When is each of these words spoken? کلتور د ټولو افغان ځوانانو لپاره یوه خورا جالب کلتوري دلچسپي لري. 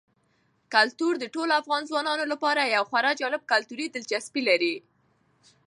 کلتور 0.73 1.13
د 1.19 1.25
ټولو 1.35 1.51
افغان 1.61 1.83
ځوانانو 1.89 2.25
لپاره 2.33 2.71
یوه 2.75 2.87
خورا 2.89 3.11
جالب 3.19 3.41
کلتوري 3.51 3.87
دلچسپي 3.89 4.41
لري. 4.49 4.75